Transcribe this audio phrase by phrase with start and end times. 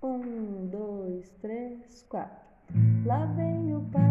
[0.00, 2.46] Um, dois, três, quatro.
[3.04, 4.07] Lá vem o pai.